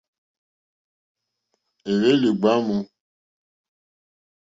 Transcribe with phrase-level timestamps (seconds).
[1.91, 2.75] Éhwélì ɡbámù.